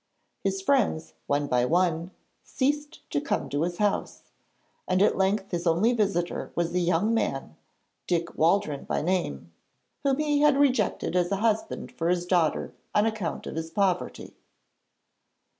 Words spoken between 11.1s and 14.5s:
as a husband for his daughter on account of his poverty.